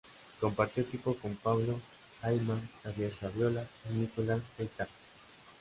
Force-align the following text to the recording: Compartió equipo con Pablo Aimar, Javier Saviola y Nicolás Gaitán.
Compartió 0.39 0.81
equipo 0.81 1.15
con 1.15 1.35
Pablo 1.35 1.79
Aimar, 2.23 2.57
Javier 2.81 3.13
Saviola 3.19 3.67
y 3.87 3.93
Nicolás 3.93 4.41
Gaitán. 4.57 4.87